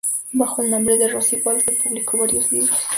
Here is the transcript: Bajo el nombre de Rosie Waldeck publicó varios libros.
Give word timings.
Bajo 0.33 0.63
el 0.63 0.71
nombre 0.71 0.97
de 0.97 1.09
Rosie 1.09 1.43
Waldeck 1.45 1.83
publicó 1.83 2.17
varios 2.17 2.51
libros. 2.51 2.75